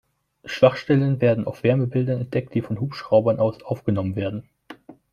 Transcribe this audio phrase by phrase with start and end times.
[0.45, 4.49] Schwachstellen werden auf Wärmebildern entdeckt, die von Hubschraubern aus aufgenommen werden.